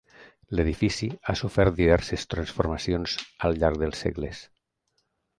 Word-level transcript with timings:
L'edifici 0.59 1.09
ha 1.27 1.33
sofert 1.41 1.75
diverses 1.79 2.25
transformacions 2.33 3.15
al 3.49 3.59
llarg 3.65 3.77
dels 3.83 4.01
segles. 4.07 4.41